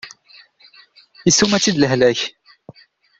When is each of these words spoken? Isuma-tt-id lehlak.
Isuma-tt-id 1.29 1.75
lehlak. 1.79 2.19